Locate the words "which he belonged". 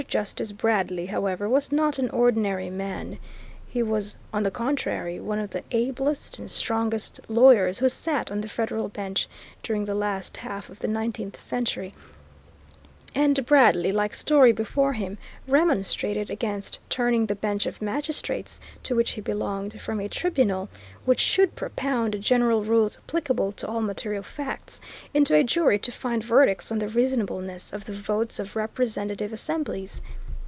18.95-19.81